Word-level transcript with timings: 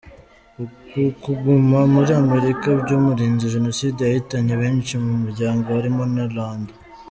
Uku 0.63 0.99
kuguma 1.23 1.79
muri 1.93 2.11
Amerika, 2.23 2.67
byamurinze 2.81 3.45
Jenoside 3.55 3.99
yahitanye 4.05 4.53
benshi 4.61 4.93
mu 5.03 5.13
muryango 5.21 5.67
harimo 5.77 6.03
na 6.15 6.25
Lando. 6.35 6.73